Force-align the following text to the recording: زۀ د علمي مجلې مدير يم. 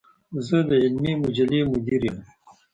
زۀ 0.45 0.59
د 0.69 0.71
علمي 0.83 1.13
مجلې 1.23 1.59
مدير 1.71 2.01
يم. 2.07 2.17